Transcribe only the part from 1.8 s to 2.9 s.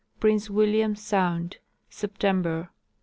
September.